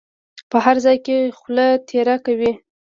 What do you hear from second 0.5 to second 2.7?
هر ځای کې خوله تېره کوي.